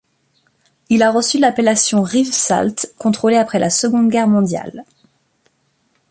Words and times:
Il 0.89 1.03
a 1.03 1.11
reçu 1.11 1.37
l'appellation 1.37 2.01
Rivesaltes 2.01 2.91
contrôlée 2.97 3.35
après 3.35 3.59
la 3.59 3.69
Seconde 3.69 4.09
Guerre 4.09 4.27
mondiale. 4.27 4.83